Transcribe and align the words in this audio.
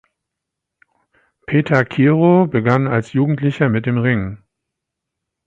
Petar 1.45 1.85
Kirow 1.85 2.47
begann 2.47 2.87
als 2.87 3.13
Jugendlicher 3.13 3.69
mit 3.69 3.85
dem 3.85 3.99
Ringen. 3.99 4.43